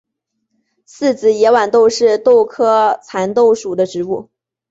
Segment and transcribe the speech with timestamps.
[0.87, 4.31] 四籽野豌豆是豆科蚕豆属的植物。